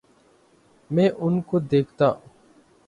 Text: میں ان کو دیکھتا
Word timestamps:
میں 0.89 1.09
ان 1.17 1.39
کو 1.41 1.59
دیکھتا 1.61 2.11